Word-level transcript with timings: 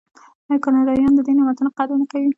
آیا 0.49 0.57
کاناډایان 0.63 1.11
د 1.15 1.19
دې 1.27 1.33
نعمتونو 1.37 1.69
قدر 1.77 1.95
نه 2.01 2.05
کوي؟ 2.11 2.27